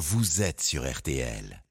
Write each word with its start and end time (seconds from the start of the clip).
vous 0.00 0.40
êtes 0.40 0.62
sur 0.62 0.90
RTL. 0.90 1.62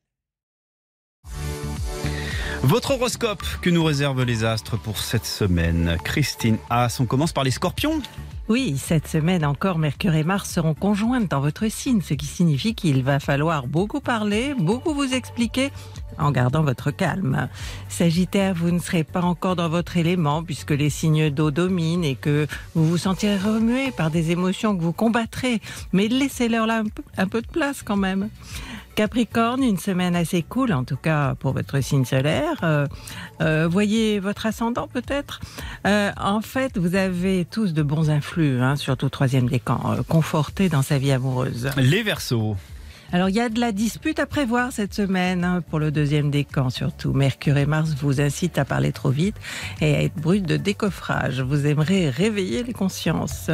Votre 2.63 2.91
horoscope 2.91 3.41
que 3.61 3.69
nous 3.69 3.83
réservent 3.83 4.23
les 4.23 4.43
astres 4.43 4.77
pour 4.77 4.97
cette 4.97 5.25
semaine. 5.25 5.97
Christine 6.03 6.57
Haas, 6.69 6.97
on 6.99 7.05
commence 7.05 7.31
par 7.31 7.45
les 7.45 7.51
scorpions 7.51 8.01
Oui, 8.49 8.77
cette 8.77 9.07
semaine 9.07 9.45
encore, 9.45 9.77
Mercure 9.79 10.13
et 10.13 10.25
Mars 10.25 10.49
seront 10.51 10.73
conjointes 10.73 11.31
dans 11.31 11.39
votre 11.39 11.69
signe, 11.69 12.01
ce 12.01 12.13
qui 12.13 12.25
signifie 12.25 12.75
qu'il 12.75 13.01
va 13.01 13.21
falloir 13.21 13.65
beaucoup 13.65 14.01
parler, 14.01 14.53
beaucoup 14.59 14.93
vous 14.93 15.13
expliquer 15.13 15.71
en 16.17 16.31
gardant 16.31 16.61
votre 16.61 16.91
calme. 16.91 17.47
Sagittaire, 17.87 18.53
vous 18.55 18.71
ne 18.71 18.79
serez 18.79 19.05
pas 19.05 19.21
encore 19.21 19.55
dans 19.55 19.69
votre 19.69 19.95
élément 19.95 20.43
puisque 20.43 20.71
les 20.71 20.89
signes 20.89 21.29
d'eau 21.29 21.51
dominent 21.51 22.03
et 22.03 22.15
que 22.15 22.45
vous 22.75 22.85
vous 22.85 22.97
sentirez 22.97 23.37
remué 23.37 23.91
par 23.91 24.11
des 24.11 24.31
émotions 24.31 24.75
que 24.75 24.81
vous 24.81 24.93
combattrez. 24.93 25.61
Mais 25.93 26.09
laissez-leur 26.09 26.67
là 26.67 26.79
un 26.79 26.89
peu, 26.89 27.03
un 27.17 27.27
peu 27.27 27.41
de 27.41 27.47
place 27.47 27.83
quand 27.83 27.97
même. 27.97 28.29
Capricorne, 28.99 29.63
une 29.63 29.77
semaine 29.77 30.13
assez 30.13 30.43
cool, 30.43 30.73
en 30.73 30.83
tout 30.83 30.97
cas 30.97 31.33
pour 31.35 31.53
votre 31.53 31.79
signe 31.79 32.03
solaire. 32.03 32.57
Euh, 32.63 32.85
euh, 33.39 33.65
voyez 33.65 34.19
votre 34.19 34.45
ascendant 34.45 34.89
peut-être. 34.89 35.39
Euh, 35.87 36.11
en 36.19 36.41
fait, 36.41 36.77
vous 36.77 36.95
avez 36.95 37.47
tous 37.49 37.71
de 37.71 37.81
bons 37.81 38.09
influx, 38.09 38.61
hein, 38.61 38.75
surtout 38.75 39.07
troisième 39.07 39.47
décan, 39.47 39.79
euh, 39.85 40.03
conforté 40.03 40.67
dans 40.67 40.81
sa 40.81 40.97
vie 40.97 41.13
amoureuse. 41.13 41.69
Les 41.77 42.03
versos. 42.03 42.57
Alors 43.11 43.29
il 43.29 43.35
y 43.35 43.39
a 43.39 43.49
de 43.49 43.59
la 43.59 43.71
dispute 43.71 44.19
à 44.19 44.27
prévoir 44.27 44.71
cette 44.71 44.93
semaine 44.93 45.43
hein, 45.43 45.63
pour 45.67 45.79
le 45.79 45.89
deuxième 45.89 46.29
décan 46.29 46.69
surtout. 46.69 47.11
Mercure 47.11 47.57
et 47.57 47.65
Mars 47.65 47.95
vous 47.99 48.21
incitent 48.21 48.59
à 48.59 48.65
parler 48.65 48.91
trop 48.91 49.09
vite 49.09 49.35
et 49.81 49.95
à 49.95 50.03
être 50.03 50.15
brut 50.15 50.45
de 50.45 50.57
décoffrage. 50.57 51.41
Vous 51.41 51.65
aimerez 51.65 52.11
réveiller 52.11 52.61
les 52.61 52.73
consciences. 52.73 53.49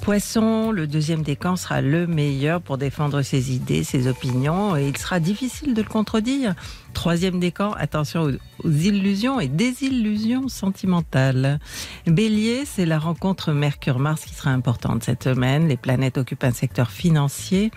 Poisson, 0.00 0.70
le 0.70 0.86
deuxième 0.86 1.22
décan 1.22 1.56
sera 1.56 1.82
le 1.82 2.06
meilleur 2.06 2.62
pour 2.62 2.78
défendre 2.78 3.20
ses 3.20 3.52
idées, 3.52 3.84
ses 3.84 4.08
opinions 4.08 4.74
et 4.74 4.88
il 4.88 4.96
sera 4.96 5.20
difficile 5.20 5.74
de 5.74 5.82
le 5.82 5.88
contredire. 5.88 6.54
Troisième 6.94 7.40
décan, 7.40 7.72
attention 7.72 8.30
aux, 8.64 8.70
illusions 8.70 9.40
et 9.40 9.48
désillusions 9.48 10.48
sentimentales. 10.48 11.58
Bélier, 12.06 12.64
c'est 12.64 12.86
la 12.86 12.98
rencontre 12.98 13.52
Mercure-Mars 13.52 14.24
qui 14.24 14.32
sera 14.32 14.50
importante 14.50 15.02
cette 15.02 15.24
semaine. 15.24 15.68
Les 15.68 15.76
planètes 15.76 16.16
occupent 16.16 16.44
un 16.44 16.52
secteur 16.52 16.90
financier 16.90 17.72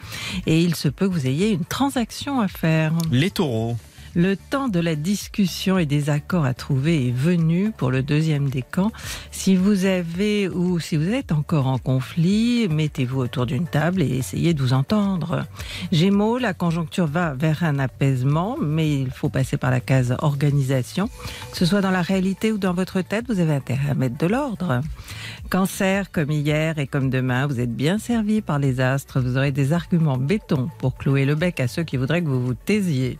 et 0.45 0.61
il 0.61 0.75
se 0.75 0.87
peut 0.87 1.09
que 1.09 1.16
vous 1.17 1.25
ayez 1.25 1.49
une 1.49 1.65
transaction 1.65 2.39
à 2.41 2.47
faire. 2.47 2.93
Les 3.11 3.31
taureaux. 3.31 3.75
Le 4.15 4.35
temps 4.35 4.67
de 4.67 4.79
la 4.79 4.95
discussion 4.95 5.77
et 5.77 5.85
des 5.85 6.09
accords 6.09 6.45
à 6.45 6.53
trouver 6.53 7.07
est 7.07 7.15
venu 7.15 7.71
pour 7.75 7.91
le 7.91 8.03
deuxième 8.03 8.49
décan. 8.49 8.91
Si 9.31 9.55
vous 9.55 9.85
avez 9.85 10.49
ou 10.49 10.79
si 10.79 10.97
vous 10.97 11.09
êtes 11.09 11.31
encore 11.31 11.67
en 11.67 11.77
conflit, 11.77 12.67
mettez-vous 12.69 13.19
autour 13.19 13.45
d'une 13.45 13.67
table 13.67 14.01
et 14.01 14.17
essayez 14.17 14.53
de 14.53 14.61
vous 14.61 14.73
entendre. 14.73 15.45
Gémeaux, 15.91 16.37
la 16.37 16.53
conjoncture 16.53 17.07
va 17.07 17.33
vers 17.33 17.63
un 17.63 17.79
apaisement, 17.79 18.57
mais 18.61 19.01
il 19.01 19.11
faut 19.11 19.29
passer 19.29 19.57
par 19.57 19.71
la 19.71 19.79
case 19.79 20.15
organisation. 20.19 21.09
Que 21.51 21.57
ce 21.57 21.65
soit 21.65 21.81
dans 21.81 21.91
la 21.91 22.01
réalité 22.01 22.51
ou 22.51 22.57
dans 22.57 22.73
votre 22.73 23.01
tête, 23.01 23.25
vous 23.27 23.39
avez 23.39 23.53
intérêt 23.53 23.91
à 23.91 23.95
mettre 23.95 24.17
de 24.17 24.27
l'ordre. 24.27 24.81
Cancer, 25.49 26.11
comme 26.11 26.31
hier 26.31 26.77
et 26.77 26.87
comme 26.87 27.09
demain, 27.09 27.47
vous 27.47 27.59
êtes 27.59 27.73
bien 27.73 27.99
servi 27.99 28.41
par 28.41 28.59
les 28.59 28.81
astres. 28.81 29.21
Vous 29.21 29.37
aurez 29.37 29.51
des 29.51 29.71
arguments 29.71 30.17
béton 30.17 30.69
pour 30.79 30.97
clouer 30.97 31.25
le 31.25 31.35
bec 31.35 31.59
à 31.59 31.67
ceux 31.67 31.83
qui 31.83 31.95
voudraient 31.95 32.21
que 32.21 32.27
vous 32.27 32.45
vous 32.45 32.53
taisiez. 32.53 33.17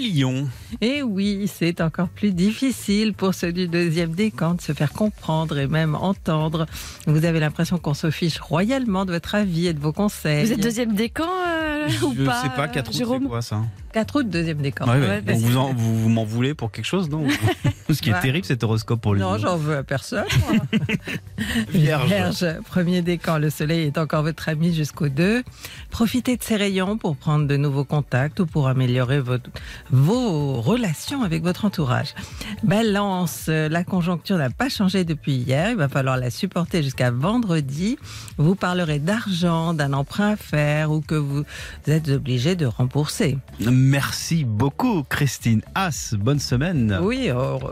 Lions. 0.00 0.48
Et 0.80 1.02
oui, 1.02 1.48
c'est 1.52 1.80
encore 1.80 2.08
plus 2.08 2.32
difficile 2.32 3.12
pour 3.12 3.34
ceux 3.34 3.52
du 3.52 3.68
deuxième 3.68 4.12
décan 4.12 4.54
de 4.54 4.60
se 4.60 4.72
faire 4.72 4.92
comprendre 4.92 5.58
et 5.58 5.66
même 5.66 5.94
entendre. 5.94 6.66
Vous 7.06 7.24
avez 7.24 7.40
l'impression 7.40 7.78
qu'on 7.78 7.94
se 7.94 8.10
fiche 8.10 8.38
royalement 8.40 9.04
de 9.04 9.12
votre 9.12 9.34
avis 9.34 9.66
et 9.66 9.72
de 9.72 9.80
vos 9.80 9.92
conseils. 9.92 10.44
Vous 10.46 10.52
êtes 10.52 10.60
deuxième 10.60 10.94
décan 10.94 11.24
euh, 11.48 11.86
ou 12.04 12.14
Je 12.16 12.24
pas 12.24 12.42
sais 12.42 12.48
pas, 12.50 12.68
4 12.68 12.88
août, 12.90 12.94
c'est 13.22 13.28
quoi 13.28 13.42
ça 13.42 13.62
4 13.92 14.20
août, 14.20 14.28
deuxième 14.28 14.58
décan. 14.58 14.86
Ouais, 14.86 15.00
ouais. 15.00 15.08
Ouais, 15.08 15.22
Donc 15.22 15.36
vous, 15.38 15.56
en- 15.56 15.72
vous, 15.74 15.98
vous 16.02 16.08
m'en 16.08 16.24
voulez 16.24 16.54
pour 16.54 16.70
quelque 16.70 16.84
chose, 16.86 17.08
non 17.10 17.26
Ce 17.94 18.02
qui 18.02 18.10
est 18.10 18.20
terrible, 18.20 18.44
cet 18.44 18.62
horoscope 18.64 19.00
pour 19.00 19.14
les 19.14 19.20
Non, 19.20 19.38
j'en 19.38 19.56
veux 19.56 19.76
à 19.76 19.82
personne. 19.82 20.24
moi. 20.48 20.60
Vierge. 21.72 22.44
premier 22.66 23.02
décan, 23.02 23.38
le 23.38 23.50
soleil 23.50 23.86
est 23.86 23.98
encore 23.98 24.22
votre 24.22 24.48
ami 24.48 24.74
jusqu'au 24.74 25.08
2. 25.08 25.42
Profitez 25.90 26.36
de 26.36 26.42
ces 26.42 26.56
rayons 26.56 26.96
pour 26.98 27.16
prendre 27.16 27.46
de 27.46 27.56
nouveaux 27.56 27.84
contacts 27.84 28.40
ou 28.40 28.46
pour 28.46 28.68
améliorer 28.68 29.20
votre- 29.20 29.50
vos 29.90 30.60
relations 30.60 31.22
avec 31.22 31.42
votre 31.42 31.64
entourage. 31.64 32.14
Balance, 32.62 33.46
la 33.48 33.84
conjoncture 33.84 34.36
n'a 34.36 34.50
pas 34.50 34.68
changé 34.68 35.04
depuis 35.04 35.34
hier. 35.34 35.70
Il 35.70 35.76
va 35.76 35.88
falloir 35.88 36.16
la 36.16 36.30
supporter 36.30 36.82
jusqu'à 36.82 37.10
vendredi. 37.10 37.98
Vous 38.36 38.54
parlerez 38.54 38.98
d'argent, 38.98 39.74
d'un 39.74 39.92
emprunt 39.92 40.32
à 40.32 40.36
faire 40.36 40.90
ou 40.90 41.00
que 41.00 41.14
vous 41.14 41.44
êtes 41.86 42.08
obligé 42.08 42.56
de 42.56 42.66
rembourser. 42.66 43.38
Merci 43.60 44.44
beaucoup, 44.44 45.02
Christine 45.08 45.62
Haas. 45.74 46.14
Bonne 46.18 46.38
semaine. 46.38 46.98
Oui, 47.02 47.30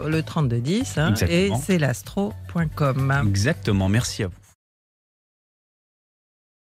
le 0.09 0.23
3210, 0.23 0.99
hein, 0.99 1.15
et 1.29 1.51
c'est 1.65 1.79
l'astro.com. 1.79 3.23
Exactement, 3.27 3.89
merci 3.89 4.25
à 4.25 4.29
vous. 4.29 4.47